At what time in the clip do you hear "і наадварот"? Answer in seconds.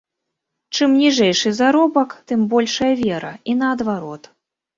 3.53-4.23